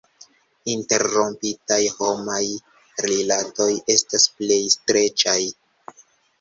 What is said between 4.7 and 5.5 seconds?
streĉaj.